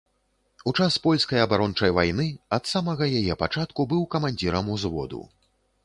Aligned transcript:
У 0.71 0.71
час 0.77 0.95
польскай 1.03 1.41
абарончай 1.41 1.93
вайны 1.99 2.27
ад 2.59 2.63
самага 2.73 3.13
яе 3.23 3.39
пачатку, 3.45 3.81
быў 3.93 4.01
камандзірам 4.17 4.77
узводу. 4.79 5.27